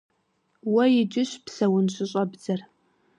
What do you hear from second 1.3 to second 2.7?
псэун щыщӏэбдзэр.